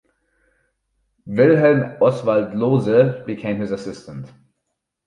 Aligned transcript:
Wilhelm 1.27 1.97
Oswald 2.01 2.55
Lohse 2.55 3.23
became 3.27 3.57
his 3.59 3.69
assistant. 3.69 4.31